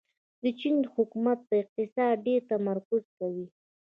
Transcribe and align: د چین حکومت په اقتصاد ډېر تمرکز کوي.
د 0.43 0.45
چین 0.59 0.77
حکومت 0.95 1.39
په 1.47 1.53
اقتصاد 1.61 2.13
ډېر 2.27 2.41
تمرکز 2.51 3.03
کوي. 3.17 3.47